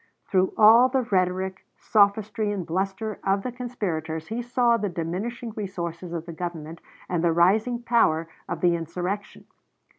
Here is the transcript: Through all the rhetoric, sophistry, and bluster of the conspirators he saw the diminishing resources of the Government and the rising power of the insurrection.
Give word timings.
Through 0.31 0.55
all 0.57 0.89
the 0.89 1.03
rhetoric, 1.03 1.63
sophistry, 1.77 2.51
and 2.51 2.65
bluster 2.65 3.19
of 3.23 3.43
the 3.43 3.51
conspirators 3.51 4.29
he 4.29 4.41
saw 4.41 4.75
the 4.75 4.89
diminishing 4.89 5.51
resources 5.55 6.11
of 6.11 6.25
the 6.25 6.33
Government 6.33 6.81
and 7.07 7.23
the 7.23 7.31
rising 7.31 7.83
power 7.83 8.27
of 8.49 8.61
the 8.61 8.75
insurrection. 8.75 9.45